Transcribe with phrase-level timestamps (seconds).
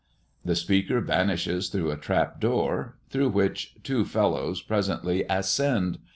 [0.43, 5.99] The speaker vanishes through a trap door, through which two fellows presently ascend.